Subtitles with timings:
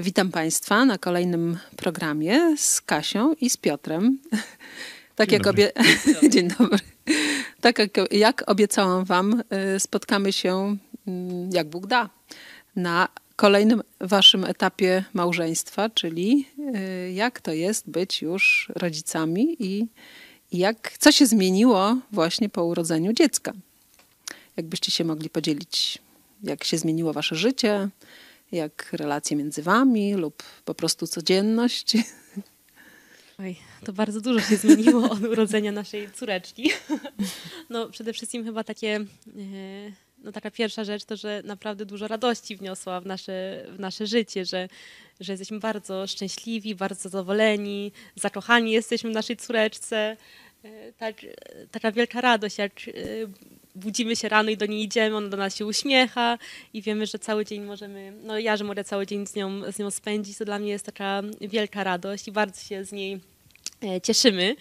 [0.00, 4.18] Witam Państwa na kolejnym programie z Kasią i z Piotrem.
[5.16, 5.72] Tak Dzień jak, dobry.
[5.74, 6.30] obie...
[6.32, 6.78] Dzień dobry.
[7.60, 9.42] tak jak, jak obiecałam Wam,
[9.76, 10.76] y, spotkamy się,
[11.06, 12.10] mm, jak Bóg da,
[12.76, 16.48] na kolejnym Waszym etapie małżeństwa, czyli
[17.08, 19.86] y, jak to jest być już rodzicami i
[20.52, 23.52] i jak, co się zmieniło właśnie po urodzeniu dziecka.
[24.56, 25.98] Jakbyście się mogli podzielić,
[26.42, 27.88] jak się zmieniło Wasze życie,
[28.52, 31.96] jak relacje między Wami lub po prostu codzienność.
[33.38, 36.70] Oj, to bardzo dużo się zmieniło od urodzenia naszej córeczki.
[37.70, 39.02] No przede wszystkim chyba takie, e,
[40.18, 44.44] no taka pierwsza rzecz to, że naprawdę dużo radości wniosła w nasze, w nasze życie,
[44.44, 44.68] że,
[45.20, 50.16] że jesteśmy bardzo szczęśliwi, bardzo zadowoleni, zakochani jesteśmy w naszej córeczce.
[50.64, 51.16] E, Tak,
[51.70, 52.92] taka wielka radość, jak e,
[53.74, 56.38] budzimy się rano i do niej idziemy, ona do nas się uśmiecha
[56.74, 59.78] i wiemy, że cały dzień możemy, no ja, że mogę cały dzień z nią, z
[59.78, 63.20] nią spędzić, to dla mnie jest taka wielka radość i bardzo się z niej
[63.82, 64.56] e, cieszymy.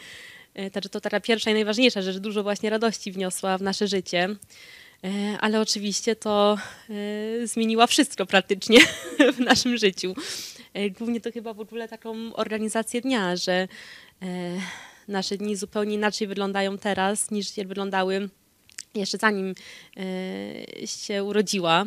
[0.53, 4.35] E, Także to taka pierwsza i najważniejsza rzecz, dużo właśnie radości wniosła w nasze życie.
[5.03, 6.57] E, Ale oczywiście to
[7.43, 8.79] zmieniła wszystko praktycznie
[9.37, 10.13] w naszym życiu.
[10.97, 13.67] Głównie to chyba w ogóle taką organizację dnia, że
[15.07, 18.29] nasze dni zupełnie inaczej wyglądają teraz niż wyglądały
[18.99, 19.55] jeszcze zanim
[19.97, 21.85] e, się urodziła,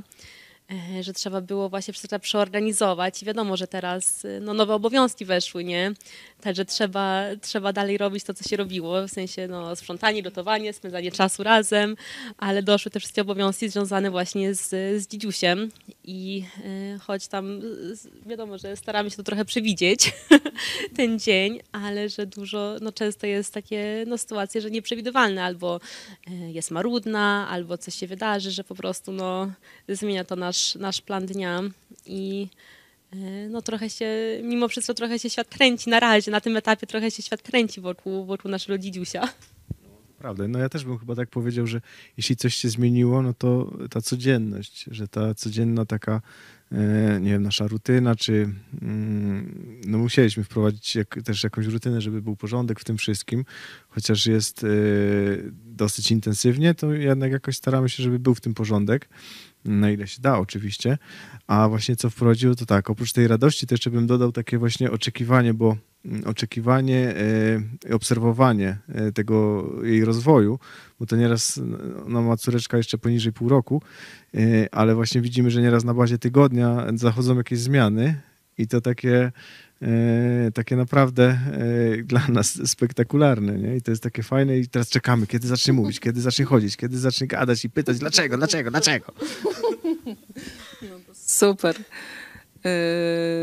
[1.00, 3.22] że trzeba było właśnie wszystko przeorganizować.
[3.22, 5.92] I wiadomo, że teraz e, no, nowe obowiązki weszły, nie?
[6.40, 11.12] Także trzeba, trzeba dalej robić to, co się robiło, w sensie no, sprzątanie, gotowanie, spędzanie
[11.12, 11.96] czasu razem,
[12.38, 14.68] ale doszły te wszystkie obowiązki związane właśnie z,
[15.02, 15.70] z dzidziusiem.
[16.04, 17.60] I e, choć tam
[18.26, 20.12] e, wiadomo, że staramy się to trochę przewidzieć,
[20.96, 25.80] ten dzień, ale że dużo, no często jest takie no, sytuacje, że nieprzewidywalne, albo
[26.26, 29.52] e, jest marudna, albo coś się wydarzy, że po prostu no,
[29.88, 31.62] zmienia to nasz, nasz plan dnia
[32.06, 32.48] i
[33.12, 33.16] e,
[33.48, 34.06] no trochę się,
[34.42, 37.80] mimo wszystko trochę się świat kręci na razie, na tym etapie trochę się świat kręci
[37.80, 39.28] wokół, wokół naszego dzidziusia.
[40.22, 40.48] Prawda.
[40.48, 41.80] No ja też bym chyba tak powiedział, że
[42.16, 46.20] jeśli coś się zmieniło, no to ta codzienność, że ta codzienna taka,
[46.72, 48.48] e, nie wiem, nasza rutyna, czy
[48.82, 53.44] mm, no musieliśmy wprowadzić też jakąś rutynę, żeby był porządek w tym wszystkim,
[53.88, 54.68] chociaż jest e,
[55.52, 59.08] dosyć intensywnie, to jednak jakoś staramy się, żeby był w tym porządek,
[59.64, 60.98] na ile się da oczywiście,
[61.46, 65.54] a właśnie co wprowadziło, to tak, oprócz tej radości jeszcze bym dodał takie właśnie oczekiwanie,
[65.54, 70.58] bo mm, oczekiwanie e, i obserwowanie e, tego jej rozwoju,
[70.98, 71.60] bo to nieraz,
[72.08, 73.82] no ma córeczka jeszcze poniżej pół roku,
[74.34, 78.20] e, ale właśnie widzimy, że nieraz na bazie tygodnia zachodzą jakieś zmiany
[78.58, 79.32] i to takie,
[80.54, 83.76] takie naprawdę e, dla nas spektakularne, nie?
[83.76, 86.98] I to jest takie fajne i teraz czekamy, kiedy zacznie mówić, kiedy zacznie chodzić, kiedy
[86.98, 89.12] zacznie gadać i pytać dlaczego, dlaczego, dlaczego.
[91.14, 91.76] Super.
[92.64, 92.70] Yy,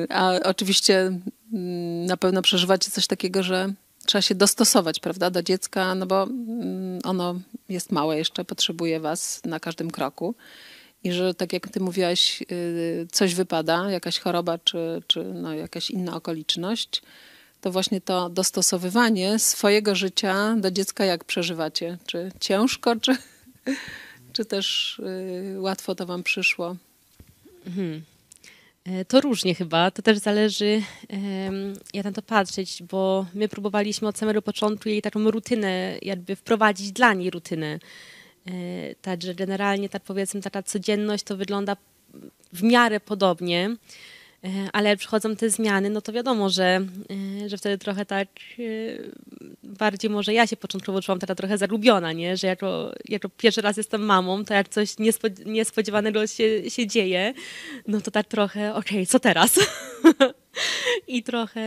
[0.10, 1.00] A oczywiście
[1.54, 3.74] mm, na pewno przeżywacie coś takiego, że
[4.06, 7.40] trzeba się dostosować, prawda, do dziecka, no bo mm, ono
[7.70, 10.36] jest małe jeszcze, potrzebuje was na każdym kroku.
[11.04, 15.92] I że tak jak ty mówiłaś, yy, coś wypada, jakaś choroba czy, czy no, jakaś
[15.92, 17.02] inna okoliczność,
[17.62, 21.98] to właśnie to dostosowywanie swojego życia do dziecka jak przeżywacie?
[22.06, 23.18] Czy ciężko, czy,
[24.34, 24.96] czy też
[25.54, 26.76] yy, łatwo to wam przyszło?
[27.68, 28.02] Mhm.
[28.86, 30.81] E, To różnie chyba, to też zależy
[31.94, 36.92] jak na to patrzeć, bo my próbowaliśmy od samego początku jej taką rutynę, jakby wprowadzić
[36.92, 37.80] dla niej rutynę.
[38.50, 41.78] E, Także generalnie tak powiedzmy taka codzienność to wygląda
[42.54, 43.76] w miarę podobnie,
[44.44, 46.82] e, ale jak przychodzą te zmiany, no to wiadomo, że,
[47.44, 48.28] e, że wtedy trochę tak
[49.64, 52.38] bardziej może ja się początkowo czułam taka trochę zagubiona, nie?
[52.38, 57.34] że jako, jako pierwszy raz jestem mamą, to jak coś niespod- niespodziewanego się, się dzieje,
[57.88, 59.60] no to tak trochę, okej, co teraz?
[61.12, 61.62] I trochę,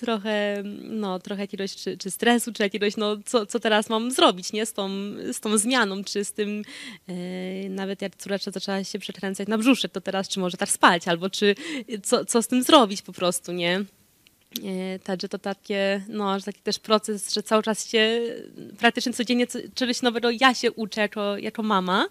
[0.00, 4.52] trochę, no, trochę jakiegoś czy, czy stresu, czy jakiegoś, no, co, co teraz mam zrobić,
[4.52, 4.66] nie?
[4.66, 4.88] Z tą,
[5.32, 6.62] z tą zmianą, czy z tym,
[7.08, 7.14] e,
[7.68, 11.30] nawet jak córeczka zaczęła się przekręcać na brzuszek, to teraz czy może tak spać, albo
[11.30, 11.54] czy
[12.02, 13.84] co, co z tym zrobić po prostu, nie?
[14.64, 18.20] E, Także to takie, no, że taki też proces, że cały czas się
[18.78, 22.06] praktycznie codziennie co- czegoś nowego ja się uczę jako, jako mama.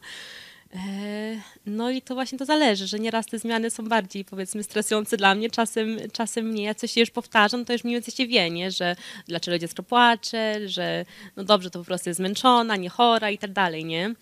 [0.76, 5.18] E, No i to właśnie to zależy, że nieraz te zmiany są bardziej powiedzmy stresujące
[5.18, 6.64] dla mnie, czasem, czasem nie.
[6.64, 8.72] Jak coś już powtarzam, to już mniej więcej się wie, nie?
[8.72, 8.96] że
[9.28, 11.06] dlaczego dziecko płacze, że
[11.36, 14.16] no dobrze, to po prostu jest zmęczona, nie chora i tak dalej, nie?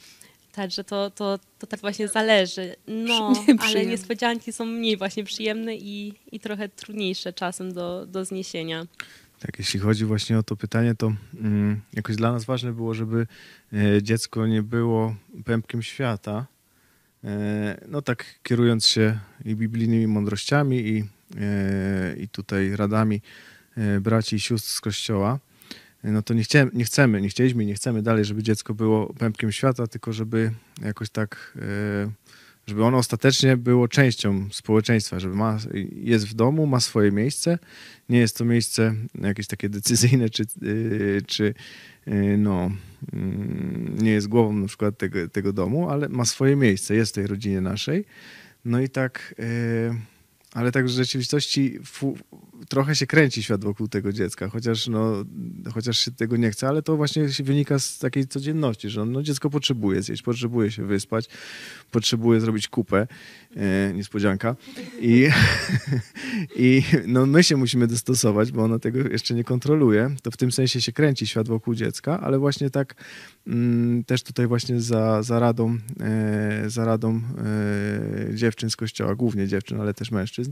[0.51, 2.75] Także to, to, to tak właśnie zależy.
[2.88, 3.91] No, ale Nieprzyjemne.
[3.91, 8.85] niespodzianki są mniej właśnie przyjemne i, i trochę trudniejsze czasem do, do zniesienia.
[9.45, 13.27] Tak, jeśli chodzi właśnie o to pytanie, to mm, jakoś dla nas ważne było, żeby
[13.73, 16.45] e, dziecko nie było pępkiem świata.
[17.23, 21.03] E, no tak kierując się i biblijnymi mądrościami i
[22.17, 23.21] i tutaj radami
[24.01, 25.39] braci i sióstr z kościoła,
[26.03, 29.51] no to nie, chciałem, nie chcemy, nie chcieliśmy nie chcemy dalej, żeby dziecko było pępkiem
[29.51, 30.51] świata, tylko żeby
[30.81, 31.57] jakoś tak,
[32.68, 35.57] żeby ono ostatecznie było częścią społeczeństwa, żeby ma,
[35.95, 37.60] jest w domu, ma swoje miejsce.
[38.10, 40.45] Nie jest to miejsce jakieś takie decyzyjne, czy,
[41.27, 41.54] czy
[42.38, 42.71] no,
[43.13, 47.15] mm, nie jest głową na przykład tego, tego domu, ale ma swoje miejsce, jest w
[47.15, 48.06] tej rodzinie naszej.
[48.65, 49.36] No i tak,
[50.53, 51.79] ale tak w rzeczywistości
[52.69, 55.25] trochę się kręci świat wokół tego dziecka, chociaż, no,
[55.73, 59.50] chociaż się tego nie chce, ale to właśnie wynika z takiej codzienności, że no, dziecko
[59.50, 61.29] potrzebuje zjeść, potrzebuje się wyspać,
[61.91, 63.07] potrzebuje zrobić kupę,
[63.55, 64.55] e, niespodzianka.
[65.01, 65.29] I,
[66.55, 70.51] i no, my się musimy dostosować, bo ona tego jeszcze nie kontroluje, to w tym
[70.51, 72.95] sensie się kręci świat wokół dziecka, ale właśnie tak
[73.47, 77.21] mm, też tutaj właśnie za, za radą, e, za radą
[78.31, 80.42] e, dziewczyn z kościoła, głównie dziewczyn, ale też mężczyzn,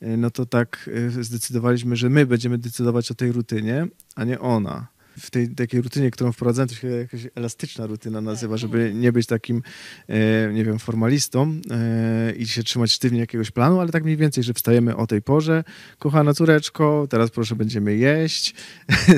[0.00, 3.86] e, no to tak e, zdecydowaliśmy, że my będziemy decydować o tej rutynie,
[4.16, 8.56] a nie ona w tej takiej rutynie, którą wprowadzałem, to się jakaś elastyczna rutyna nazywa,
[8.56, 9.62] żeby nie być takim,
[10.08, 14.44] e, nie wiem, formalistą e, i się trzymać sztywnie jakiegoś planu, ale tak mniej więcej,
[14.44, 15.64] że wstajemy o tej porze,
[15.98, 18.54] kochana córeczko, teraz proszę będziemy jeść.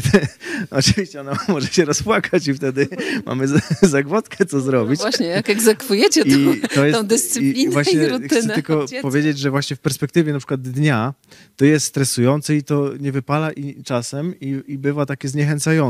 [0.71, 2.89] Oczywiście ona może się rozpłakać i wtedy
[3.27, 3.47] mamy
[3.83, 5.01] zagwodkę, co zrobić.
[5.01, 6.31] No właśnie, jak egzekwujecie tą,
[6.75, 8.29] to jest, tą dyscyplinę i, właśnie i rutynę.
[8.29, 11.15] Chcę tylko powiedzieć, że właśnie w perspektywie na przykład dnia
[11.57, 15.84] to jest stresujące i to nie wypala i czasem i, i bywa takie zniechęcające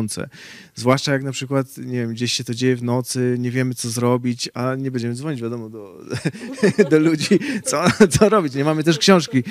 [0.74, 3.90] Zwłaszcza jak na przykład, nie wiem, gdzieś się to dzieje w nocy, nie wiemy co
[3.90, 6.00] zrobić, a nie będziemy dzwonić, wiadomo, do,
[6.90, 8.54] do ludzi, co, co robić.
[8.54, 9.42] Nie mamy też książki,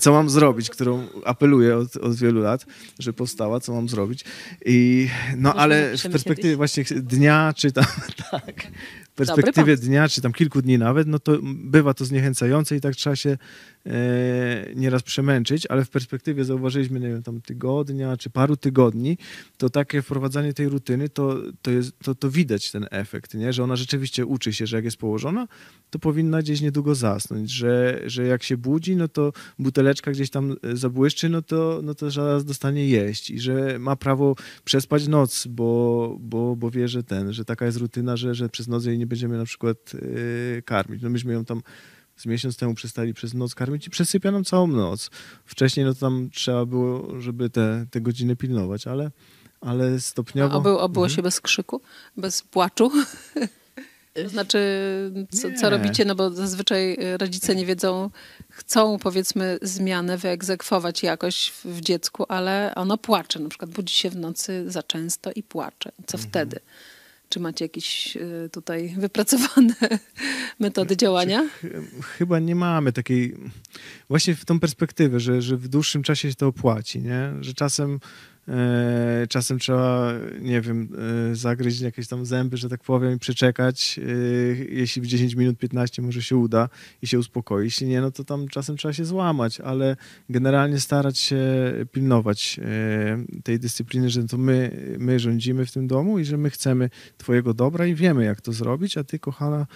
[0.00, 2.66] co mam zrobić, którą apeluję od, od wielu lat,
[2.98, 4.24] że powstała, co mam zrobić.
[4.64, 7.84] I, no ale w perspektywie właśnie dnia, czy tam,
[8.30, 8.66] tak,
[9.12, 12.94] w perspektywie dnia, czy tam kilku dni nawet, no to bywa to zniechęcające i tak
[12.94, 13.36] trzeba się
[13.86, 19.18] E, nieraz przemęczyć, ale w perspektywie zauważyliśmy, nie wiem, tam tygodnia czy paru tygodni,
[19.56, 23.52] to takie wprowadzanie tej rutyny, to, to, jest, to, to widać ten efekt, nie?
[23.52, 25.48] że ona rzeczywiście uczy się, że jak jest położona,
[25.90, 30.56] to powinna gdzieś niedługo zasnąć, że, że jak się budzi, no to buteleczka gdzieś tam
[30.72, 36.16] zabłyszczy, no to, no to zaraz dostanie jeść i że ma prawo przespać noc, bo,
[36.20, 39.06] bo, bo wie, że ten, że taka jest rutyna, że, że przez noc jej nie
[39.06, 41.02] będziemy na przykład yy, karmić.
[41.02, 41.62] No myśmy ją tam
[42.16, 45.10] z miesiąc temu przestali przez noc karmić i przesypiano całą noc.
[45.44, 49.10] Wcześniej no tam trzeba było, żeby te, te godziny pilnować, ale,
[49.60, 50.54] ale stopniowo...
[50.54, 51.16] A obyło, obyło mhm.
[51.16, 51.80] się bez krzyku,
[52.16, 52.90] bez płaczu?
[54.14, 54.58] To znaczy,
[55.30, 56.04] co, co, robicie?
[56.04, 58.10] No bo zazwyczaj rodzice nie wiedzą,
[58.50, 63.40] chcą powiedzmy zmianę wyegzekwować jakoś w, w dziecku, ale ono płacze.
[63.40, 65.92] Na przykład budzi się w nocy za często i płacze.
[66.06, 66.30] Co mhm.
[66.30, 66.60] wtedy?
[67.32, 69.74] Czy macie jakieś e, tutaj wypracowane
[70.60, 71.48] metody działania?
[72.02, 73.36] Chyba nie mamy takiej,
[74.08, 77.32] właśnie w tą perspektywę, że, że w dłuższym czasie się to opłaci, nie?
[77.40, 78.00] że czasem
[79.28, 80.88] czasem trzeba, nie wiem,
[81.30, 83.98] e, zagryźć jakieś tam zęby, że tak powiem, i przeczekać.
[83.98, 84.02] E,
[84.74, 86.68] jeśli w 10 minut, 15 może się uda
[87.02, 87.64] i się uspokoi.
[87.64, 89.96] Jeśli nie, no to tam czasem trzeba się złamać, ale
[90.28, 91.44] generalnie starać się
[91.92, 92.60] pilnować
[93.44, 97.54] tej dyscypliny, że to my, my rządzimy w tym domu i że my chcemy Twojego
[97.54, 99.66] dobra i wiemy, jak to zrobić, a Ty, kochana,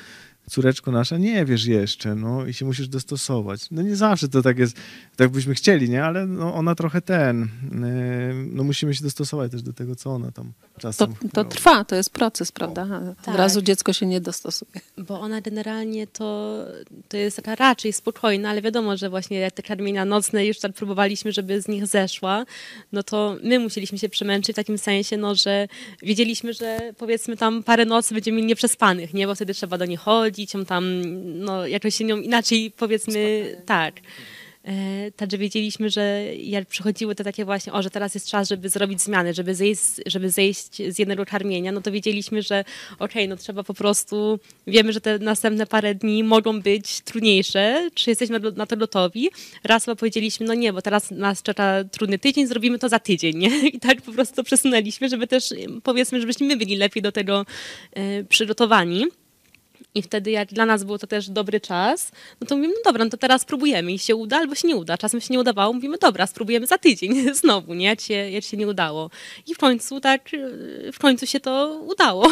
[0.50, 3.70] córeczko nasza, nie wiesz jeszcze, no i się musisz dostosować.
[3.70, 4.76] No nie zawsze to tak jest,
[5.16, 6.04] tak byśmy chcieli, nie?
[6.04, 10.32] Ale no, ona trochę ten, yy, no musimy się dostosować też do tego, co ona
[10.32, 11.14] tam czasem...
[11.14, 12.86] To, to trwa, to jest proces, prawda?
[13.22, 13.34] Tak.
[13.34, 14.70] Od razu dziecko się nie dostosuje.
[14.98, 16.56] Bo ona generalnie to,
[17.08, 21.32] to jest taka raczej spokojna, ale wiadomo, że właśnie te karmienia nocne już tak próbowaliśmy,
[21.32, 22.44] żeby z nich zeszła,
[22.92, 25.68] no to my musieliśmy się przemęczyć w takim sensie, no, że
[26.02, 29.26] wiedzieliśmy, że powiedzmy tam parę nocy będziemy mieli nieprzespanych, nie?
[29.26, 33.66] Bo wtedy trzeba do niej chodzić, ją tam, no jakoś się nią inaczej powiedzmy, Spokojnie.
[33.66, 33.94] tak.
[34.66, 38.68] E, także wiedzieliśmy, że jak przychodziły te takie właśnie, o, że teraz jest czas, żeby
[38.68, 42.64] zrobić zmiany, żeby zejść, żeby zejść z jednego karmienia, no to wiedzieliśmy, że
[42.94, 47.90] okej, okay, no trzeba po prostu, wiemy, że te następne parę dni mogą być trudniejsze,
[47.94, 49.28] czy jesteśmy na to gotowi.
[49.64, 53.38] Raz chyba powiedzieliśmy, no nie, bo teraz nas czeka trudny tydzień, zrobimy to za tydzień,
[53.38, 53.68] nie?
[53.76, 57.46] I tak po prostu przesunęliśmy, żeby też, powiedzmy, żebyśmy my byli lepiej do tego
[57.92, 59.04] e, przygotowani.
[59.94, 63.04] I wtedy jak dla nas był to też dobry czas, no to mówimy, no dobra,
[63.04, 64.98] no to teraz spróbujemy i się uda albo się nie uda.
[64.98, 67.86] Czasem się nie udawało, mówimy, dobra, spróbujemy za tydzień znowu, nie?
[67.86, 69.10] Jak się, jak się nie udało.
[69.46, 70.30] I w końcu tak,
[70.92, 72.28] w końcu się to udało.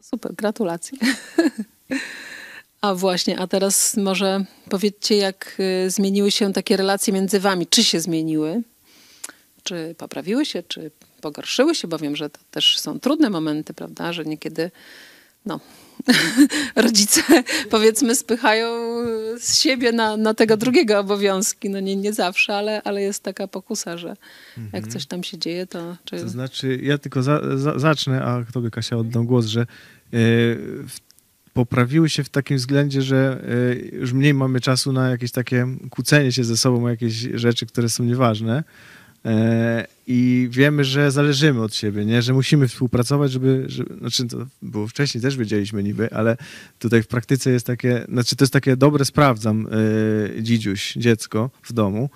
[0.00, 0.98] Super, gratulacje.
[2.84, 7.66] A właśnie, a teraz może powiedzcie, jak y, zmieniły się takie relacje między wami?
[7.66, 8.62] Czy się zmieniły?
[9.62, 11.88] Czy poprawiły się, czy pogorszyły się?
[11.88, 14.12] Bo wiem, że to też są trudne momenty, prawda?
[14.12, 14.70] Że niekiedy
[15.46, 15.60] no,
[16.76, 17.22] rodzice
[17.70, 18.68] powiedzmy spychają
[19.40, 21.70] z siebie na, na tego drugiego obowiązki.
[21.70, 24.90] No nie, nie zawsze, ale, ale jest taka pokusa, że jak Mhm.
[24.90, 25.96] coś tam się dzieje, to...
[26.04, 26.20] Czy...
[26.20, 29.66] To znaczy, ja tylko za, za, zacznę, a tobie Kasia oddam głos, że
[30.12, 30.98] w,
[31.52, 36.32] poprawiły się w takim względzie, że e, już mniej mamy czasu na jakieś takie kłócenie
[36.32, 38.64] się ze sobą o jakieś rzeczy, które są nieważne.
[39.24, 42.22] E, I wiemy, że zależymy od siebie, nie?
[42.22, 43.98] że musimy współpracować, żeby, żeby.
[43.98, 46.36] Znaczy, to było wcześniej też wiedzieliśmy niby, ale
[46.78, 48.04] tutaj w praktyce jest takie.
[48.08, 49.66] Znaczy, to jest takie dobre, sprawdzam,
[50.36, 52.10] e, dzidziuś, dziecko w domu.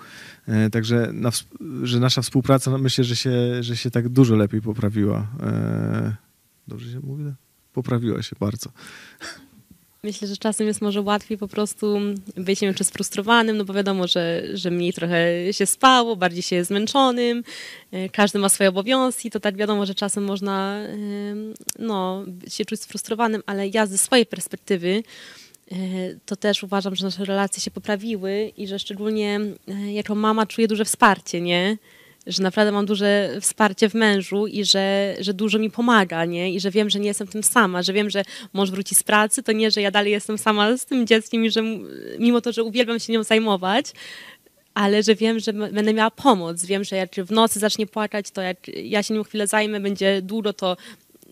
[0.47, 1.29] E, Także na,
[1.83, 5.27] że nasza współpraca, no myślę, że się, że się tak dużo lepiej poprawiła.
[5.43, 6.15] E,
[6.67, 7.23] Dobrze się mówi?
[7.73, 8.69] Poprawiła się bardzo.
[10.03, 11.99] Myślę, że czasem jest może łatwiej po prostu
[12.35, 17.43] być czy sfrustrowanym, no bo wiadomo, że, że mniej trochę się spało, bardziej się zmęczonym,
[17.91, 20.79] e, każdy ma swoje obowiązki, to tak wiadomo, że czasem można
[21.79, 25.03] no, się czuć sfrustrowanym, ale ja ze swojej perspektywy
[25.71, 25.75] e,
[26.25, 30.67] to też uważam, że nasze relacje się poprawiły i że szczególnie e, jako mama czuję
[30.67, 31.77] duże wsparcie, nie?
[32.29, 36.53] Że naprawdę mam duże wsparcie w mężu i że, że dużo mi pomaga, nie?
[36.53, 39.43] I że wiem, że nie jestem tym sama, że wiem, że mąż wróci z pracy,
[39.43, 41.61] to nie, że ja dalej jestem sama z tym dzieckiem i że
[42.19, 43.85] mimo to, że uwielbiam się nią zajmować,
[44.73, 46.65] ale że wiem, że będę miała pomoc.
[46.65, 50.21] Wiem, że jak w nocy zacznie płakać, to jak ja się nią chwilę zajmę, będzie
[50.21, 50.77] długo, to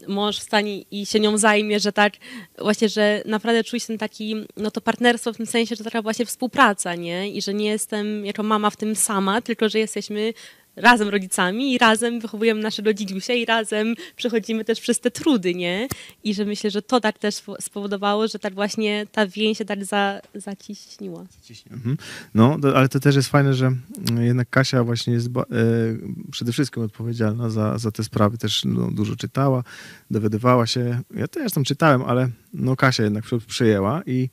[0.08, 2.14] mąż wstanie i się nią zajmie, że tak
[2.58, 6.26] właśnie, że naprawdę czuć ten taki, no to partnerstwo w tym sensie, że taka właśnie
[6.26, 7.30] współpraca, nie?
[7.30, 10.34] I że nie jestem jako mama w tym sama, tylko że jesteśmy
[10.78, 15.88] razem rodzicami i razem wychowujemy naszego dzidziusia i razem przechodzimy też przez te trudy, nie?
[16.24, 19.66] I że myślę, że to tak też spo- spowodowało, że tak właśnie ta więź się
[19.66, 21.26] tak za, zaciśniła.
[21.72, 21.98] Mhm.
[22.34, 23.66] No, to, ale to też jest fajne, że
[24.10, 25.46] mm, jednak Kasia właśnie jest ba- e,
[26.32, 28.38] przede wszystkim odpowiedzialna za, za te sprawy.
[28.38, 29.64] Też no, dużo czytała,
[30.12, 31.02] dowiadywała się.
[31.16, 34.30] Ja też tam czytałem, ale no, Kasia jednak przejęła i,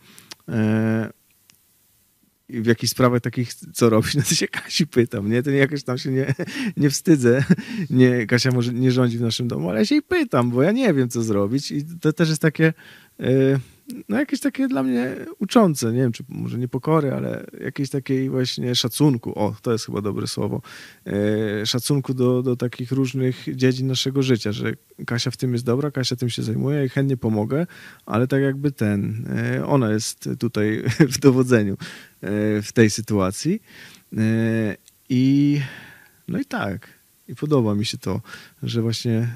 [0.48, 1.10] e,
[2.48, 5.42] w jakichś sprawach takich, co robić, no to się Kasi pytam, nie?
[5.42, 6.34] To jakoś tam się nie,
[6.76, 7.44] nie wstydzę.
[7.90, 10.72] Nie, Kasia może nie rządzi w naszym domu, ale ja się jej pytam, bo ja
[10.72, 12.72] nie wiem, co zrobić i to też jest takie...
[13.20, 13.58] e,
[14.08, 18.30] no jakieś takie dla mnie uczące, nie wiem, czy może nie pokory, ale jakiejś takiej
[18.30, 20.62] właśnie szacunku, o, to jest chyba dobre słowo,
[21.06, 24.72] e, szacunku do, do takich różnych dziedzin naszego życia, że
[25.06, 27.66] Kasia w tym jest dobra, Kasia tym się zajmuje i chętnie pomogę,
[28.06, 30.82] ale tak jakby ten, e, ona jest tutaj
[31.14, 31.76] w dowodzeniu e,
[32.62, 33.62] w tej sytuacji.
[35.08, 35.60] I
[36.28, 36.88] no i tak,
[37.28, 38.21] i podoba mi się to,
[38.62, 39.33] że właśnie e,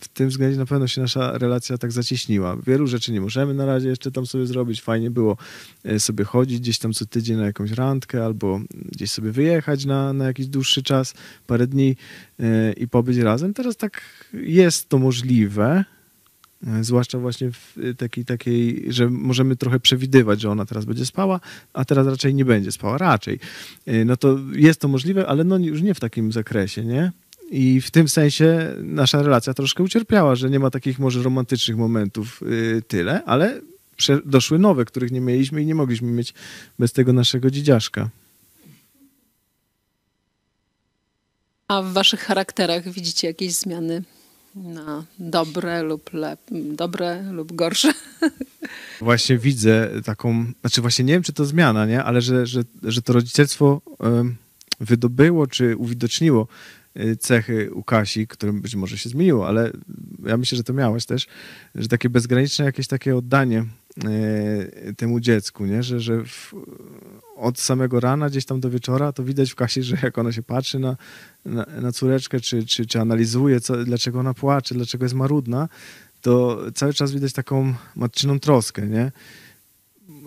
[0.00, 2.56] w tym względzie na pewno się nasza relacja tak zacieśniła.
[2.66, 4.82] Wielu rzeczy nie możemy na razie jeszcze tam sobie zrobić.
[4.82, 5.36] Fajnie było
[5.84, 8.60] e, sobie chodzić gdzieś tam co tydzień na jakąś randkę albo
[8.92, 11.14] gdzieś sobie wyjechać na, na jakiś dłuższy czas,
[11.46, 11.96] parę dni
[12.40, 13.54] e, i pobyć razem.
[13.54, 15.84] Teraz tak jest to możliwe,
[16.80, 21.40] zwłaszcza właśnie w takiej, takiej, że możemy trochę przewidywać, że ona teraz będzie spała,
[21.72, 23.38] a teraz raczej nie będzie spała, raczej.
[23.86, 27.12] E, No to jest to możliwe, ale no już nie w takim zakresie, nie?
[27.50, 32.40] I w tym sensie nasza relacja troszkę ucierpiała, że nie ma takich może romantycznych momentów
[32.88, 33.60] tyle, ale
[34.24, 36.34] doszły nowe, których nie mieliśmy i nie mogliśmy mieć
[36.78, 38.08] bez tego naszego dzidziaszka.
[41.68, 44.02] A w waszych charakterach widzicie jakieś zmiany
[44.54, 47.92] na dobre lub lep, dobre lub gorsze?
[49.00, 52.04] Właśnie widzę taką, znaczy właśnie nie wiem, czy to zmiana, nie?
[52.04, 53.80] Ale że, że, że to rodzicielstwo
[54.80, 56.48] wydobyło, czy uwidoczniło
[56.96, 59.72] y, cechy u Kasi, które być może się zmieniło, ale
[60.26, 61.26] ja myślę, że to miałeś też,
[61.74, 63.64] że takie bezgraniczne jakieś takie oddanie
[64.96, 65.82] temu dziecku, nie?
[65.82, 66.54] Że, że w,
[67.36, 70.42] od samego rana gdzieś tam do wieczora to widać w Kasi, że jak ona się
[70.42, 70.96] patrzy na,
[71.44, 75.68] na, na córeczkę, czy, czy, czy analizuje, co, dlaczego ona płacze, dlaczego jest marudna,
[76.20, 79.12] to cały czas widać taką matczyną troskę, nie?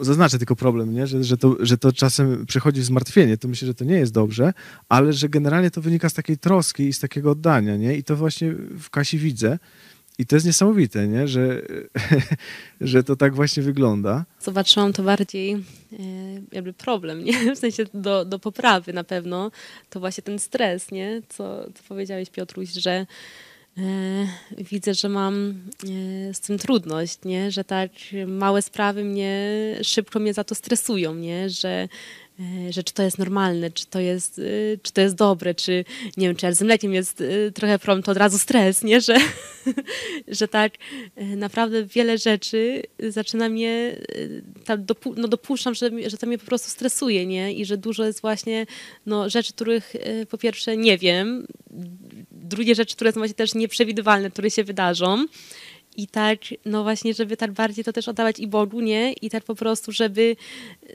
[0.02, 1.08] Zaznaczę tylko problem, nie?
[1.08, 4.14] Że, że, to, że to czasem przychodzi w zmartwienie, to myślę, że to nie jest
[4.14, 4.54] dobrze,
[4.90, 7.98] ale że generalnie to wynika z takiej troski i z takiego oddania, nie?
[7.98, 9.60] I to właśnie w Kasi widzę.
[10.18, 11.28] I to jest niesamowite, nie?
[11.28, 11.62] Że,
[12.82, 14.26] że to tak właśnie wygląda.
[14.40, 15.58] Zobaczyłam to bardziej e,
[16.52, 17.56] jakby problem, nie?
[17.56, 19.52] W sensie do, do poprawy na pewno.
[19.90, 21.22] To właśnie ten stres, nie?
[21.30, 23.06] Co, co powiedziałeś Piotruś, że
[23.78, 23.84] e,
[24.58, 25.54] widzę, że mam
[26.30, 27.52] e, z tym trudność, nie?
[27.52, 27.92] Że tak
[28.28, 29.52] małe sprawy mnie
[29.84, 31.50] szybko mnie za to stresują, nie?
[31.50, 31.88] Że
[32.70, 35.86] że czy to jest normalne, czy to jest, e, czy to jest dobre, czy
[36.18, 39.02] nie wiem, czy jak z mlekiem jest e, trochę problem, to od razu stres, nie?
[39.02, 39.18] Że,
[40.28, 40.74] że tak
[41.16, 43.96] e, naprawdę wiele rzeczy zaczyna mnie,
[44.68, 47.54] e, dopu, no dopuszczam, że, że to mnie po prostu stresuje, nie?
[47.54, 48.66] I że dużo jest właśnie
[49.06, 51.48] no, rzeczy, których e, po pierwsze nie wiem,
[52.32, 55.26] drugie rzeczy, które są właśnie też nieprzewidywalne, które się wydarzą.
[55.98, 59.14] I tak, no właśnie, żeby tak bardziej to też oddawać i Bogu, nie?
[59.14, 60.36] I tak po prostu, żeby,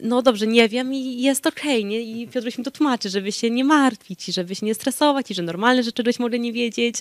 [0.02, 2.00] no dobrze, nie wiem i jest okej, okay, nie?
[2.00, 5.34] I Piotruś mi to tłumaczy, żeby się nie martwić i żeby się nie stresować i
[5.34, 6.96] że normalne, że czegoś mogę nie wiedzieć,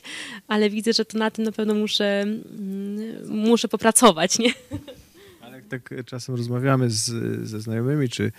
[0.48, 4.54] ale widzę, że to na tym na pewno muszę, mm, muszę popracować, nie?
[5.42, 7.06] Ale jak tak czasem rozmawiamy z,
[7.48, 8.32] ze znajomymi, czy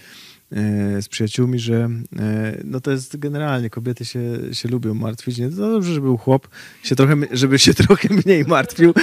[1.00, 4.20] z przyjaciółmi, że e, no to jest generalnie, kobiety się,
[4.52, 5.38] się lubią martwić.
[5.38, 5.50] Nie?
[5.50, 6.48] To dobrze, żeby był chłop,
[6.82, 8.94] się trochę, żeby się trochę mniej martwił.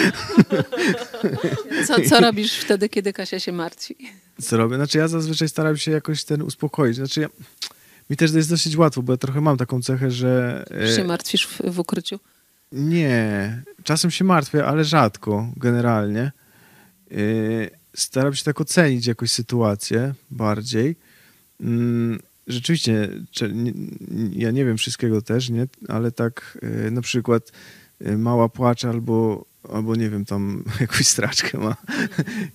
[1.88, 3.96] Co, co robisz wtedy, kiedy Kasia się martwi?
[4.42, 4.76] Co robię?
[4.76, 6.96] Znaczy ja zazwyczaj staram się jakoś ten uspokoić.
[6.96, 7.28] Znaczy ja,
[8.10, 10.64] mi też to jest dosyć łatwo, bo ja trochę mam taką cechę, że...
[10.84, 12.20] E, się martwisz w, w ukryciu?
[12.72, 13.64] Nie.
[13.84, 16.32] Czasem się martwię, ale rzadko, generalnie.
[17.96, 20.96] Staram się tak ocenić jakoś sytuację bardziej
[22.48, 23.10] rzeczywiście,
[24.32, 25.68] ja nie wiem wszystkiego też, nie?
[25.88, 27.52] ale tak e, na przykład
[28.00, 31.76] e, mała płacz albo albo nie wiem, tam jakąś straczkę ma.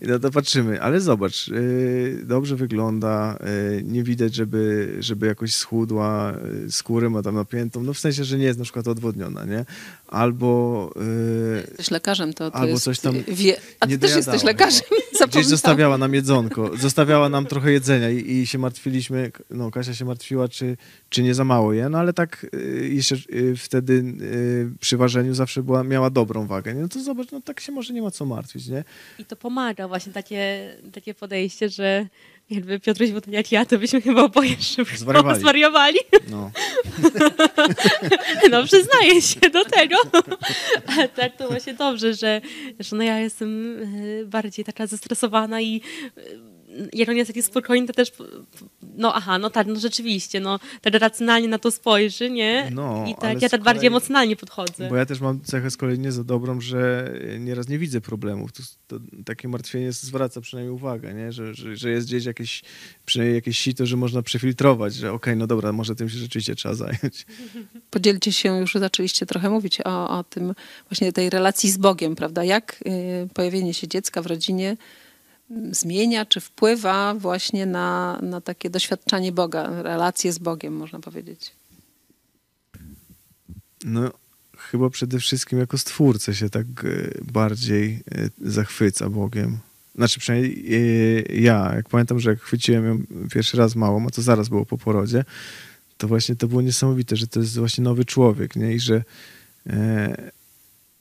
[0.01, 0.83] I na to patrzymy.
[0.83, 3.39] Ale zobacz, y, dobrze wygląda,
[3.83, 6.35] nie widać, żeby, żeby jakoś schudła,
[6.69, 9.65] skórę ma tam napiętą, no w sensie, że nie jest na przykład odwodniona, nie?
[10.09, 10.95] Albo...
[11.69, 14.89] Jesteś lekarzem, to, to albo jest, coś tam wie, A ty też jesteś lekarzem,
[15.27, 20.05] Gdzieś zostawiała nam jedzonko, zostawiała nam trochę jedzenia i, i, się martwiliśmy, no Kasia się
[20.05, 20.77] martwiła, czy,
[21.09, 22.47] czy nie za mało je, no ale tak
[22.91, 23.17] jeszcze
[23.57, 24.05] wtedy
[24.81, 26.81] przy ważeniu zawsze była, miała dobrą wagę, nie?
[26.81, 28.85] No to zobacz, no tak się może nie ma co martwić, nie?
[29.19, 32.07] I to pomaga właśnie takie, takie podejście, że
[32.51, 34.57] jakby Piotruś był tak jak ja, to byśmy chyba oboje
[34.97, 35.41] zwariowali.
[35.41, 35.99] zwariowali.
[36.29, 36.51] No.
[38.51, 39.97] no przyznaję się do tego.
[40.97, 42.41] Ale tak to właśnie dobrze, że,
[42.81, 43.79] że no ja jestem
[44.23, 45.81] e, bardziej taka zestresowana i
[46.93, 48.13] jak on jest taki spokojny, to też
[48.97, 52.71] no aha, no tak, no rzeczywiście, no tak racjonalnie na to spojrzy, nie?
[52.75, 54.89] No, I tak, ja tak bardziej emocjonalnie podchodzę.
[54.89, 58.53] Bo ja też mam cechę z kolei nie za dobrą, że nieraz nie widzę problemów.
[58.53, 61.33] To, to takie martwienie zwraca przynajmniej uwagę, nie?
[61.33, 62.63] Że, że, że, jest gdzieś jakieś,
[63.07, 66.55] przynajmniej jakieś sito, że można przefiltrować, że okej, okay, no dobra, może tym się rzeczywiście
[66.55, 67.27] trzeba zająć.
[67.91, 70.55] Podzielcie się, już zaczęliście trochę mówić o, o tym,
[70.89, 72.45] właśnie tej relacji z Bogiem, prawda?
[72.45, 74.77] Jak y, pojawienie się dziecka w rodzinie
[75.71, 81.53] zmienia, czy wpływa właśnie na, na takie doświadczanie Boga, relacje z Bogiem, można powiedzieć?
[83.85, 84.11] No,
[84.59, 89.59] chyba przede wszystkim jako stwórcę się tak e, bardziej e, zachwyca Bogiem.
[89.95, 94.23] Znaczy przynajmniej e, ja, jak pamiętam, że jak chwyciłem ją pierwszy raz małą, a to
[94.23, 95.25] zaraz było po porodzie,
[95.99, 98.75] to właśnie to było niesamowite, że to jest właśnie nowy człowiek, nie?
[98.75, 99.05] I że,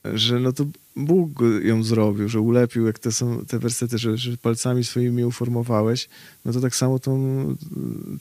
[0.04, 4.38] że no to Bóg ją zrobił, że ulepił, jak te są te wersety, że, że
[4.38, 6.10] palcami swoimi uformowałeś,
[6.46, 7.56] no to tak samo tą,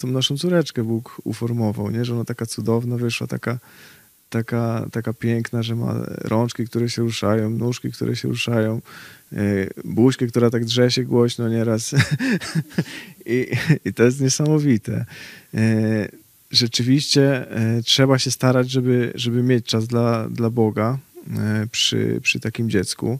[0.01, 2.05] tą naszą córeczkę Bóg uformował, nie?
[2.05, 3.59] że ona taka cudowna wyszła, taka,
[4.31, 8.81] taka, taka piękna, że ma rączki, które się ruszają, nóżki, które się ruszają,
[9.33, 11.95] yy, buźkę, która tak drze się głośno nieraz.
[13.27, 13.47] I,
[13.85, 15.05] I to jest niesamowite.
[15.53, 15.61] Yy,
[16.51, 21.08] rzeczywiście yy, trzeba się starać, żeby, żeby mieć czas dla, dla Boga, E,
[21.71, 23.19] przy, przy takim dziecku.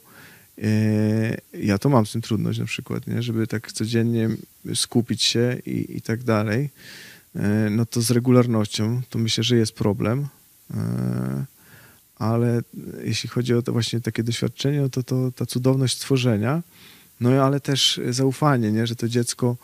[0.63, 3.23] E, ja to mam z tym trudność na przykład, nie?
[3.23, 4.29] żeby tak codziennie
[4.75, 6.71] skupić się i, i tak dalej.
[7.37, 10.27] E, no to z regularnością to myślę, że jest problem.
[12.17, 12.61] Ale
[13.05, 16.63] jeśli chodzi o to właśnie takie doświadczenie, no to, to ta cudowność stworzenia,
[17.21, 18.87] no ale też zaufanie, nie?
[18.87, 19.57] że to dziecko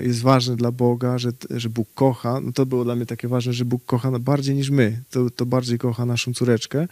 [0.00, 2.40] jest ważne dla Boga, że, że Bóg kocha.
[2.40, 5.02] No to było dla mnie takie ważne, że Bóg kocha bardziej niż my.
[5.10, 6.88] To, to bardziej kocha naszą córeczkę.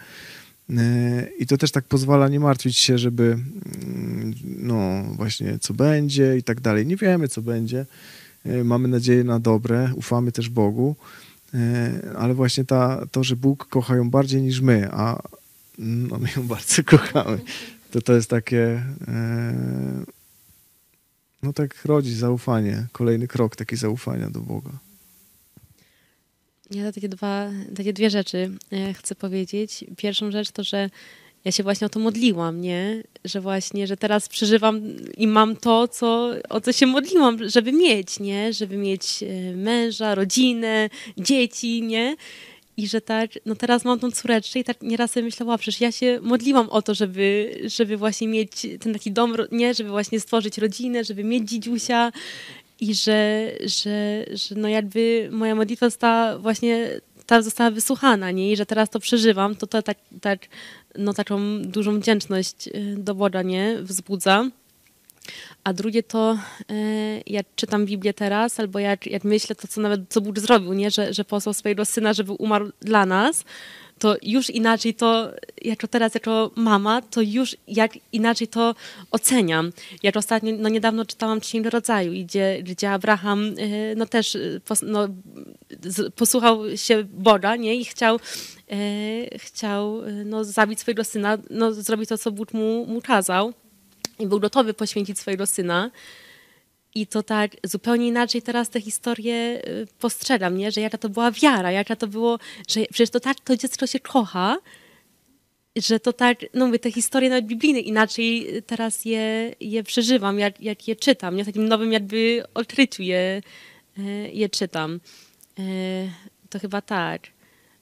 [1.38, 6.42] I to też tak pozwala nie martwić się, żeby mm, no właśnie co będzie i
[6.42, 6.86] tak dalej.
[6.86, 7.86] Nie wiemy, co będzie.
[8.44, 10.96] E, mamy nadzieję na dobre, ufamy też Bogu,
[11.54, 15.22] e, ale właśnie ta, to, że Bóg kocha ją bardziej niż my, a
[15.78, 17.38] no, my ją bardzo kochamy,
[17.90, 18.82] to to jest takie
[21.42, 24.70] no tak rodzi zaufanie, kolejny krok taki zaufania do Boga.
[26.70, 29.84] Ja takie, dwa, takie dwie rzeczy e, chcę powiedzieć.
[29.96, 30.90] Pierwszą rzecz to, że
[31.44, 33.02] ja się właśnie o to modliłam, nie?
[33.24, 34.80] Że właśnie, że teraz przeżywam
[35.16, 38.52] i mam to, co, o co się modliłam, żeby mieć, nie?
[38.52, 42.16] Żeby mieć e, męża, rodzinę, dzieci, nie?
[42.76, 45.92] I że tak, no teraz mam tą córeczkę i tak nieraz sobie myślałam, przecież ja
[45.92, 49.74] się modliłam o to, żeby, żeby właśnie mieć ten taki dom, nie?
[49.74, 52.12] Żeby właśnie stworzyć rodzinę, żeby mieć dzidziusia,
[52.80, 58.52] i że, że, że no jakby moja modlitwa została właśnie ta została wysłuchana, nie?
[58.52, 60.38] I że teraz to przeżywam, to to tak, tak
[60.98, 63.78] no taką dużą wdzięczność y, do Boga, nie?
[63.82, 64.44] Wzbudza.
[65.64, 66.38] A drugie to,
[66.70, 66.74] e,
[67.26, 70.90] jak czytam Biblię teraz, albo jak, jak myślę to, co nawet co Bóg zrobił, nie?
[70.90, 73.44] Że, że posłał swojego Syna, żeby umarł dla nas,
[74.00, 75.30] to już inaczej to,
[75.62, 78.74] jako teraz jako mama, to już jak inaczej to
[79.10, 79.72] oceniam.
[80.02, 85.08] Jak ostatnio, no niedawno czytałam Księgę Rodzaju, gdzie, gdzie Abraham y, no też y, no,
[86.16, 87.76] posłuchał się Boga nie?
[87.76, 88.16] i chciał,
[88.72, 93.52] y, chciał no, zabić swojego syna, no, zrobić to, co Bóg mu, mu kazał
[94.18, 95.90] i był gotowy poświęcić swojego syna.
[96.94, 100.72] I to tak zupełnie inaczej teraz te historie y, postrzegam, nie?
[100.72, 104.00] że jaka to była wiara, jaka to było, że przecież to tak to dziecko się
[104.00, 104.56] kocha,
[105.76, 110.60] że to tak, no mówię, te historie nawet biblijne inaczej teraz je, je przeżywam, jak,
[110.60, 111.44] jak je czytam, nie?
[111.44, 113.42] W takim nowym jakby odkryciu je,
[113.98, 115.00] y, je czytam.
[115.58, 116.10] Y,
[116.50, 117.22] to chyba tak.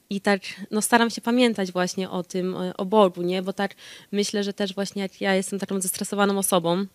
[0.09, 0.41] I tak,
[0.71, 3.41] no staram się pamiętać właśnie o tym, o Bogu, nie?
[3.41, 3.75] Bo tak
[4.11, 6.85] myślę, że też właśnie jak ja jestem taką zestresowaną osobą,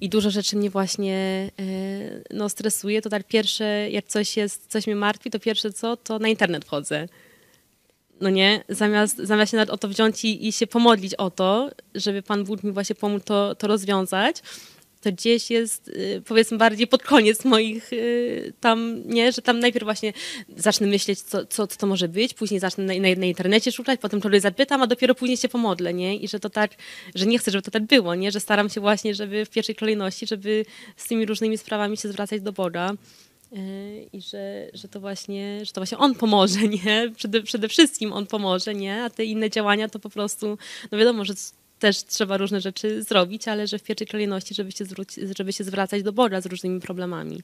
[0.00, 4.86] i dużo rzeczy mnie właśnie e, no, stresuje, to tak pierwsze, jak coś jest, coś
[4.86, 7.08] mnie martwi, to pierwsze co, to na internet wchodzę.
[8.20, 11.70] No nie, zamiast, zamiast się nawet o to wziąć i, i się pomodlić o to,
[11.94, 14.42] żeby Pan Bóg mi właśnie pomógł to, to rozwiązać,
[15.06, 19.84] to gdzieś jest y, powiedzmy bardziej pod koniec moich y, tam, nie, że tam najpierw
[19.84, 20.12] właśnie
[20.56, 24.00] zacznę myśleć, co, co, co to może być, później zacznę na, na, na internecie szukać,
[24.00, 26.16] potem czegoś zapytam, a dopiero później się pomodlę, nie?
[26.16, 26.70] I że to tak,
[27.14, 28.30] że nie chcę, żeby to tak było, nie?
[28.32, 30.64] Że staram się właśnie, żeby w pierwszej kolejności, żeby
[30.96, 32.92] z tymi różnymi sprawami się zwracać do Boga
[33.52, 33.56] y,
[34.12, 37.12] i że, że, to właśnie, że to właśnie on pomoże, nie?
[37.16, 39.02] Przede, przede wszystkim on pomoże, nie?
[39.02, 40.58] A te inne działania to po prostu,
[40.92, 41.34] no wiadomo, że
[41.78, 45.64] też trzeba różne rzeczy zrobić, ale że w pierwszej kolejności, żeby się, zwróci, żeby się
[45.64, 47.42] zwracać do Boga z różnymi problemami.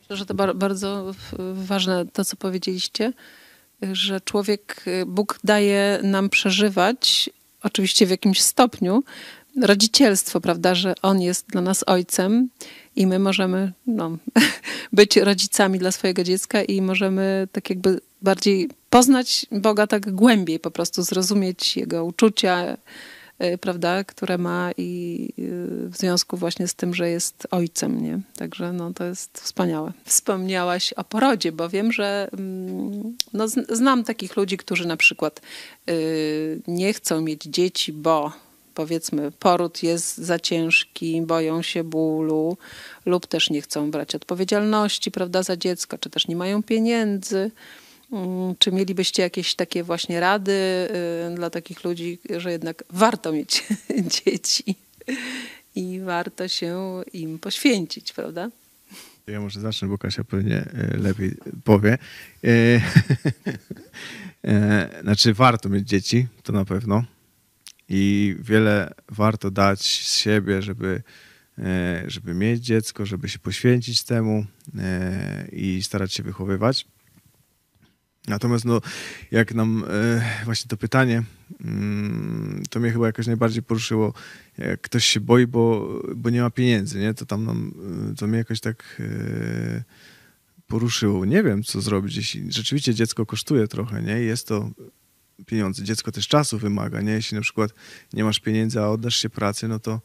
[0.00, 1.14] Myślę, że to bardzo
[1.54, 3.12] ważne to, co powiedzieliście,
[3.92, 7.30] że człowiek, Bóg daje nam przeżywać,
[7.62, 9.02] oczywiście w jakimś stopniu,
[9.62, 12.48] rodzicielstwo, prawda, że On jest dla nas ojcem
[12.96, 14.16] i my możemy no,
[14.92, 20.70] być rodzicami dla swojego dziecka i możemy tak jakby bardziej poznać Boga tak głębiej, po
[20.70, 22.76] prostu zrozumieć Jego uczucia,
[23.44, 28.20] y, prawda, które ma i y, w związku właśnie z tym, że jest ojcem, nie?
[28.36, 29.92] Także no, to jest wspaniałe.
[30.04, 35.40] Wspomniałaś o porodzie, bo wiem, że mm, no, znam takich ludzi, którzy na przykład
[35.88, 38.32] y, nie chcą mieć dzieci, bo
[38.74, 42.56] powiedzmy poród jest za ciężki, boją się bólu
[43.06, 47.50] lub też nie chcą brać odpowiedzialności, prawda, za dziecko, czy też nie mają pieniędzy.
[48.12, 50.52] Mm, czy mielibyście jakieś takie właśnie rady
[51.32, 53.64] y, dla takich ludzi, że jednak warto mieć
[54.24, 54.74] dzieci
[55.74, 58.50] i warto się im poświęcić, prawda?
[59.26, 61.98] Ja może zacznę, bo Kasia pewnie e, lepiej powie.
[62.44, 62.80] E,
[65.02, 67.04] znaczy, warto mieć dzieci, to na pewno.
[67.88, 71.02] I wiele warto dać z siebie, żeby,
[72.06, 74.46] żeby mieć dziecko, żeby się poświęcić temu
[75.52, 76.86] i starać się wychowywać.
[78.30, 78.80] Natomiast no,
[79.30, 81.22] jak nam e, właśnie to pytanie,
[81.60, 84.12] mm, to mnie chyba jakoś najbardziej poruszyło,
[84.58, 87.14] jak ktoś się boi, bo, bo nie ma pieniędzy, nie?
[87.14, 87.72] To tam nam,
[88.12, 89.82] e, to mnie jakoś tak e,
[90.66, 91.24] poruszyło.
[91.24, 94.20] Nie wiem, co zrobić, jeśli rzeczywiście dziecko kosztuje trochę, nie?
[94.20, 94.70] Jest to
[95.46, 95.84] pieniądze.
[95.84, 97.12] Dziecko też czasu wymaga, nie?
[97.12, 97.70] Jeśli na przykład
[98.12, 100.00] nie masz pieniędzy, a oddasz się pracy, no to,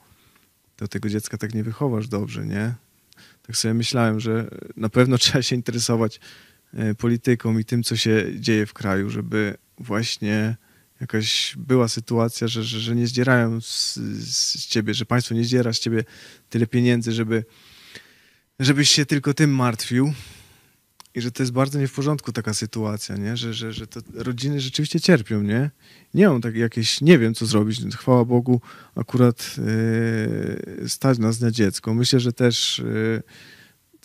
[0.75, 2.73] to tego dziecka tak nie wychowasz dobrze, nie?
[3.47, 6.19] Tak sobie myślałem, że na pewno trzeba się interesować
[6.97, 10.57] polityką i tym, co się dzieje w kraju, żeby właśnie
[11.01, 13.95] jakaś była sytuacja, że, że, że nie zdzierają z,
[14.27, 16.03] z ciebie, że państwo nie zdziera z ciebie
[16.49, 17.45] tyle pieniędzy, żeby,
[18.59, 20.13] żebyś się tylko tym martwił.
[21.15, 23.37] I że to jest bardzo nie w porządku taka sytuacja, nie?
[23.37, 25.71] Że, że, że to rodziny rzeczywiście cierpią, nie?
[26.13, 27.81] Nie mam tak jakieś, nie wiem co zrobić.
[27.95, 28.61] Chwała Bogu,
[28.95, 29.55] akurat
[30.79, 31.93] yy, stać nas na dziecko.
[31.93, 33.23] Myślę, że też yy,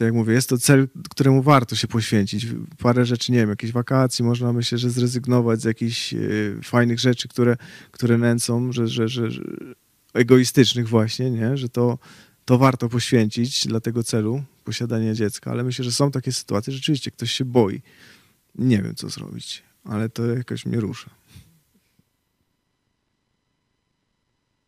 [0.01, 2.47] tak jak mówię, jest to cel, któremu warto się poświęcić.
[2.79, 7.29] Parę rzeczy, nie wiem, jakieś wakacji, można myślę, że zrezygnować z jakichś y, fajnych rzeczy,
[7.29, 7.57] które,
[7.91, 9.43] które nęcą, że, że, że, że
[10.15, 11.57] egoistycznych właśnie, nie?
[11.57, 11.99] że to,
[12.45, 17.11] to warto poświęcić dla tego celu, posiadania dziecka, ale myślę, że są takie sytuacje, rzeczywiście
[17.11, 17.83] ktoś się boi.
[18.55, 21.11] Nie wiem, co zrobić, ale to jakoś mnie rusza.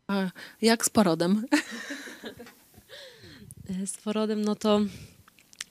[0.07, 1.45] A jak z porodem?
[3.85, 4.81] Z porodem, no to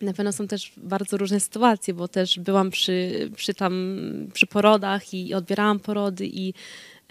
[0.02, 3.96] na pewno są też bardzo różne sytuacje, bo też byłam przy, przy tam,
[4.32, 6.54] przy porodach i odbierałam porody i,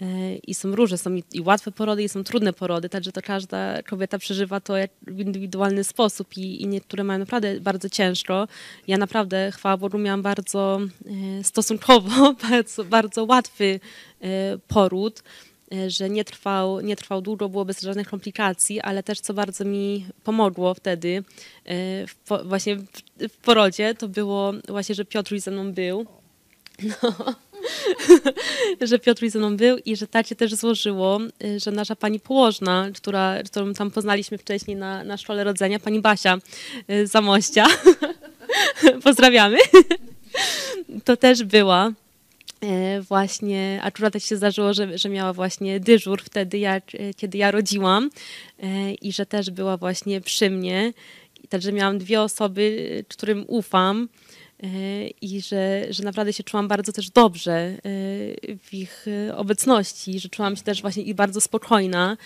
[0.02, 3.82] e, i są różne, są i, łatwe porody i są trudne porody, także to każda
[3.82, 4.74] kobieta przeżywa to
[5.06, 8.48] w indywidualny sposób i, i niektóre mają naprawdę bardzo ciężko.
[8.88, 10.80] Ja naprawdę, chwała Bogu, miałam bardzo
[11.40, 13.80] e, stosunkowo, bardzo, bardzo łatwy
[14.20, 15.22] e, poród.
[15.72, 19.64] E, że nie trwał, nie trwał długo, było bez żadnych komplikacji, ale też co bardzo
[19.64, 21.24] mi pomogło wtedy,
[21.64, 22.76] e, w, właśnie
[23.28, 26.06] w, porodzie, to było właśnie, że Piotruś ze mną był.
[26.82, 27.14] No.
[28.88, 32.20] że Piotruś ze mną był i że tak się też złożyło, y, że nasza pani
[32.20, 36.38] położna, która, którą tam poznaliśmy wcześniej na, na szkole rodzenia, pani Basia
[37.04, 37.66] Zamościa,
[39.04, 39.58] pozdrawiamy,
[41.04, 41.92] to też była e,
[43.08, 47.50] właśnie, akurat tak się zdarzyło, że, że miała właśnie dyżur wtedy, jak, e, kiedy ja
[47.50, 48.10] rodziłam
[48.58, 50.92] e, i że też była właśnie przy mnie.
[51.48, 54.08] Także miałam dwie osoby, którym ufam
[55.20, 57.76] i że, że naprawdę się czułam bardzo też dobrze
[58.62, 62.16] w ich obecności, że czułam się też właśnie i bardzo spokojna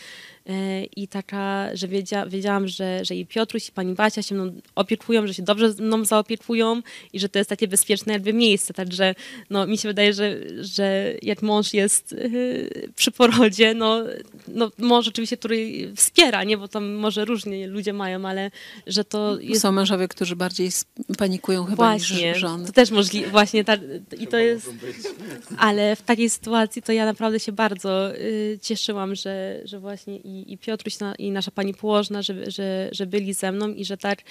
[0.97, 5.27] i taka, że wiedzia, wiedziałam, że, że i Piotruś i pani Basia się mną opiekują,
[5.27, 6.83] że się dobrze mną zaopiekują
[7.13, 9.15] i że to jest takie bezpieczne jakby miejsce, także
[9.51, 14.03] no, mi się wydaje, że, że jak mąż jest yy, przy porodzie, no,
[14.49, 18.51] no mąż oczywiście, który wspiera, nie, bo tam może różnie ludzie mają, ale
[18.87, 19.63] że to jest...
[19.63, 20.71] Są mężowie, którzy bardziej
[21.19, 22.67] panikują chyba właśnie, niż żony.
[22.67, 23.77] to też możliwe, właśnie ta,
[24.19, 24.71] i to jest...
[25.59, 30.36] Ale w takiej sytuacji to ja naprawdę się bardzo yy, cieszyłam, że, że właśnie i
[30.53, 33.96] i, Piotruś na, i nasza pani położna, że, że, że byli ze mną i że
[33.96, 34.22] tak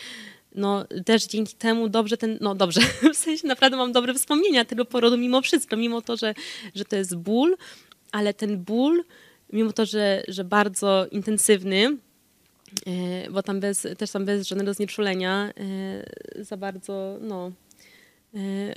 [0.55, 2.81] no też dzięki temu dobrze ten, no dobrze,
[3.13, 6.33] w sensie naprawdę mam dobre wspomnienia tego porodu mimo wszystko, mimo to, że,
[6.75, 7.57] że to jest ból,
[8.11, 9.03] ale ten ból,
[9.53, 11.97] mimo to, że, że bardzo intensywny,
[12.87, 15.53] e, bo tam bez, też tam bez żadnego znieczulenia
[16.37, 17.51] e, za bardzo, no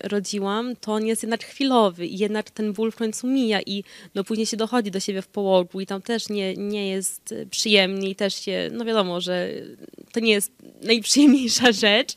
[0.03, 4.25] rodziłam, to on jest jednak chwilowy i jednak ten ból w końcu mija i no
[4.25, 8.15] później się dochodzi do siebie w połogu i tam też nie, nie jest przyjemnie i
[8.15, 9.51] też się, no wiadomo, że
[10.13, 12.15] to nie jest najprzyjemniejsza rzecz,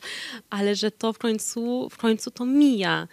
[0.50, 3.08] ale że to w końcu, w końcu to mija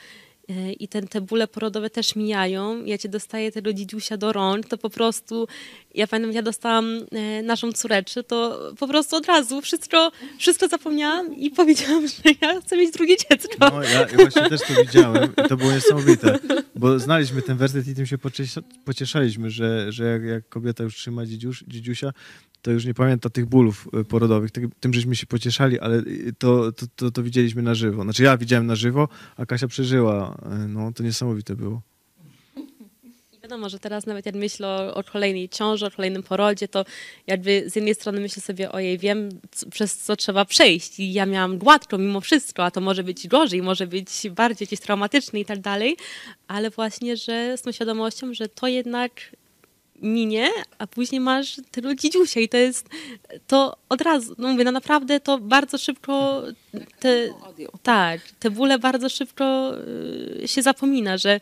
[0.80, 2.86] i ten, te bóle porodowe też mijają.
[2.86, 5.48] Ja cię dostaję tego dzidziusia do rąk, to po prostu,
[5.96, 11.36] ja pamiętam, ja dostałam e, naszą córeczkę, to po prostu od razu wszystko, wszystko zapomniałam
[11.36, 13.56] i powiedziałam, że ja chcę mieć drugie dziecko.
[13.60, 16.40] No, ja, właśnie też to widziałem i to było niesamowite,
[16.76, 18.18] bo znaliśmy ten werset i tym się
[18.86, 22.14] pocieszaliśmy, że, że jak, jak kobieta już trzyma dzidziuś, dzidziusia,
[22.62, 24.52] to już nie pamięta tych bólów y, porodowych.
[24.80, 28.04] Tym, żeśmy się pocieszali, ale y, to, to, to, to, widzieliśmy na żywo.
[28.04, 30.38] Znaczy ja widziałem na żywo, a Kasia przeżyła.
[30.68, 31.82] No, to niesamowite było.
[33.50, 36.86] Wiadomo, że teraz nawet jak myślę o, o, kolejnej ciąży, o kolejnym porodzie, to
[37.28, 41.00] jakby z jednej strony myślę sobie, ojej, wiem, co, przez co trzeba przejść.
[41.00, 44.80] I ja miałam gładko mimo wszystko, a to może być gorzej, może być bardziej gdzieś
[44.80, 45.98] traumatyczne i tak dalej,
[46.48, 49.12] ale właśnie, że z tą świadomością, że to jednak
[50.02, 52.90] minie, a później masz tego dzidziusia i to jest
[53.48, 56.44] to od razu, no mówię, no naprawdę to bardzo szybko
[57.00, 57.34] te,
[57.84, 59.74] tak, te bóle bardzo szybko
[60.44, 61.40] y, się zapomina, że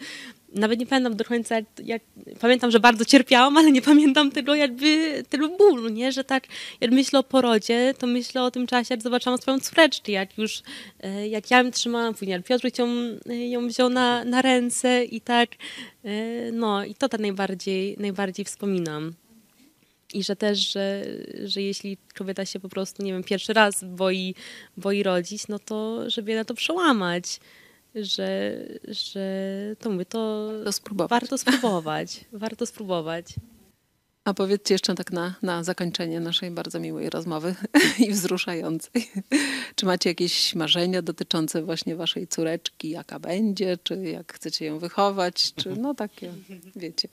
[0.54, 2.02] nawet nie pamiętam do końca, jak, jak,
[2.40, 6.12] pamiętam, że bardzo cierpiałam, ale nie pamiętam tego jakby, tego bólu, nie?
[6.12, 6.48] Że tak,
[6.82, 10.64] jak myślę o porodzie, to myślę o tym czasie, jak zobaczyłam swoją córeczkę, jak już,
[11.00, 12.88] e, jak ja ją trzymałam, później Piotr ją,
[13.50, 15.50] ją wziął na, na ręce i tak,
[16.06, 19.14] e, no i to tak najbardziej, najbardziej wspominam.
[20.14, 21.06] I że też, że,
[21.46, 24.36] że jeśli kobieta się po prostu, nie wiem, pierwszy raz boi,
[24.78, 27.40] boi rodzić, no to żeby na to przełamać
[28.02, 31.10] że, że to mówię, to, to spróbować.
[31.10, 32.26] warto spróbować.
[32.34, 33.26] warto spróbować.
[34.24, 37.56] A powiedzcie jeszcze tak na, na zakończenie naszej bardzo miłej rozmowy
[38.08, 39.12] i wzruszającej.
[39.76, 45.54] Czy macie jakieś marzenia dotyczące właśnie waszej córeczki, jaka będzie, czy jak chcecie ją wychować,
[45.54, 46.34] czy no takie,
[46.76, 47.08] wiecie.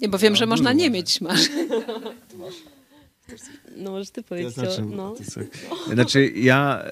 [0.00, 1.68] Nie, bo wiem, że można nie mieć marzeń.
[3.76, 4.56] No możesz ty powiedzieć.
[4.56, 5.14] Ja zacznę, no.
[5.92, 6.84] Znaczy ja,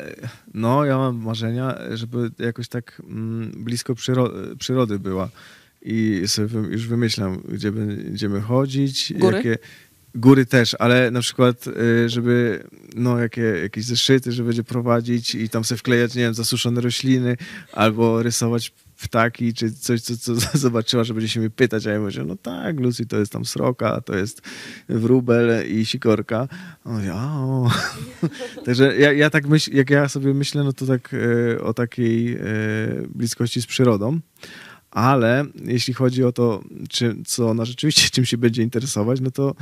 [0.55, 5.29] no ja mam marzenia, żeby jakoś tak mm, blisko przyro przyrody była.
[5.83, 9.13] I sobie już wymyślam, gdzie będziemy chodzić.
[9.17, 9.37] Góry?
[9.37, 9.59] Jakie,
[10.15, 15.49] góry też, ale na przykład, y, żeby no, jakie, jakieś zeszyty, że będzie prowadzić i
[15.49, 17.37] tam sobie wklejać, nie wiem, zasuszone rośliny
[17.73, 22.01] albo rysować ptaki, czy coś, co, co zobaczyła, że będzie się mnie pytać, a ja
[22.01, 24.43] mówię, no tak, Lucy, to jest tam sroka, to jest
[24.89, 26.49] wróbel i sikorka.
[26.85, 27.71] On mówi, o.
[28.67, 32.35] Także ja, ja tak myśl, jak ja sobie myślę, no to tak e, o takiej
[32.35, 32.39] e,
[33.15, 34.21] bliskości z przyrodą.
[34.91, 39.55] Ale jeśli chodzi o to, czy, co ona rzeczywiście czym się będzie interesować, no to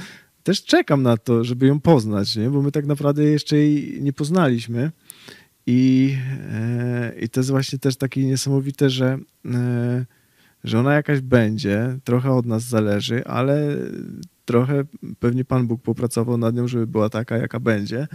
[0.42, 2.50] też czekam na to, żeby ją poznać, nie?
[2.50, 4.90] bo my tak naprawdę jeszcze jej nie poznaliśmy.
[5.66, 6.16] I,
[6.52, 10.06] e, I to jest właśnie też takie niesamowite, że, e,
[10.64, 13.76] że ona jakaś będzie, trochę od nas zależy, ale
[14.44, 14.84] trochę
[15.18, 18.08] pewnie Pan Bóg popracował nad nią, żeby była taka, jaka będzie.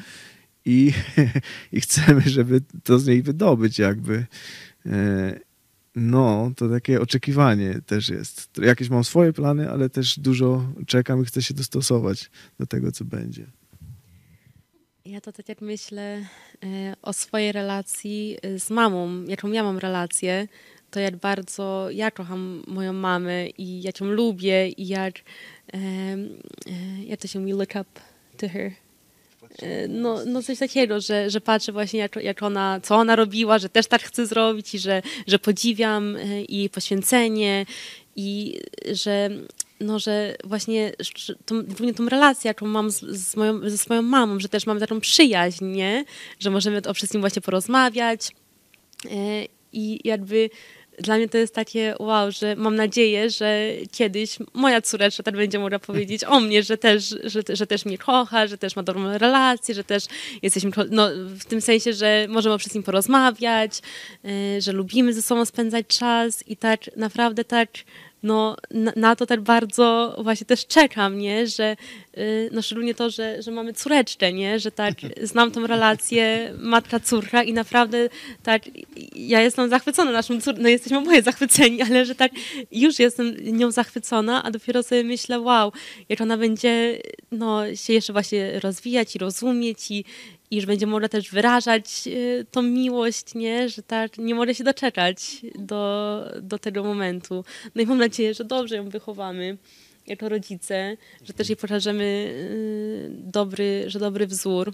[0.66, 0.94] I,
[1.72, 4.26] i chcemy, żeby to z niej wydobyć, jakby.
[4.86, 5.40] E,
[5.96, 8.58] no, to takie oczekiwanie też jest.
[8.58, 13.06] Jakieś mam swoje plany, ale też dużo czekam i chcę się dostosować do tego, co
[13.06, 13.46] będzie.
[15.06, 16.26] Ja to tak jak myślę e,
[17.02, 20.48] o swojej relacji e, z mamą, jaką ja mam relację,
[20.92, 25.14] to jak bardzo ja kocham moją mamę i jak ją lubię i jak,
[25.74, 26.42] um,
[27.06, 28.02] jak to się mówi, look up
[28.38, 28.72] to her.
[29.62, 33.60] E, no, no coś takiego, że, że patrzę właśnie jak, jak ona, co ona robiła,
[33.60, 36.18] że też tak chcę zrobić i że, że podziwiam
[36.50, 37.66] jej poświęcenie
[38.16, 38.60] i
[38.92, 39.30] że
[39.82, 40.92] no, że właśnie
[41.46, 44.80] tą, głównie tą relację, jaką mam z, z moją, ze swoją mamą, że też mamy
[44.80, 46.06] taką przyjaźń, nie?
[46.40, 48.32] że możemy o wszystkim właśnie porozmawiać
[49.74, 50.50] i jakby
[51.00, 55.60] dla mnie to jest takie wow, że mam nadzieję, że kiedyś moja córeczka tak będzie
[55.60, 59.18] mogła powiedzieć o mnie, że też, że, że też mnie kocha, że też ma dobrą
[59.18, 60.04] relację, że też
[60.42, 63.82] jesteśmy, no, w tym sensie, że możemy o wszystkim porozmawiać,
[64.60, 67.70] że lubimy ze sobą spędzać czas i tak naprawdę tak
[68.24, 71.48] no, na, na, to tak bardzo właśnie też czekam, nie?
[71.48, 71.76] że
[72.18, 74.60] yy, no szczególnie to, że, że mamy córeczkę, nie?
[74.60, 78.10] że tak znam tą relację matka-córka i naprawdę
[78.44, 78.62] tak
[79.16, 82.32] ja jestem zachwycona naszą córką, no jesteśmy oboje zachwyceni, ale że tak
[82.72, 85.72] już jestem nią zachwycona, a dopiero sobie myślę, wow,
[86.10, 90.06] jak ona będzie no, się jeszcze właśnie rozwijać i rozumieć i,
[90.52, 93.70] i że będzie mogła też wyrażać y, tą miłość, nie?
[93.70, 97.46] że tak nie może się doczekać do, do tego momentu.
[97.76, 99.58] No i mam nadzieję, że dobrze ją wychowamy
[100.08, 104.74] jako rodzice, że też jej pokażemy y, dobry, że dobry wzór.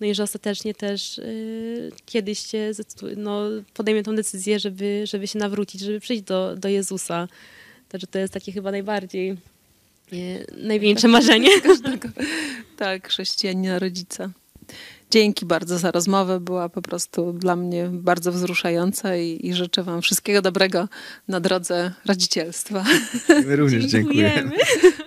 [0.00, 2.70] No i że ostatecznie też y, kiedyś się
[3.16, 3.42] no,
[3.74, 7.28] podejmie tą decyzję, żeby, żeby się nawrócić, żeby przyjść do, do Jezusa.
[7.88, 9.36] Także to jest takie chyba najbardziej
[10.56, 11.60] największe marzenie.
[11.60, 12.08] Każdego,
[12.76, 14.30] tak, chrześcijanina rodzica.
[15.10, 16.40] Dzięki bardzo za rozmowę.
[16.40, 20.88] Była po prostu dla mnie bardzo wzruszająca i, i życzę Wam wszystkiego dobrego
[21.28, 22.84] na drodze rodzicielstwa.
[23.46, 24.34] My również dziękujemy.
[24.34, 25.05] dziękujemy.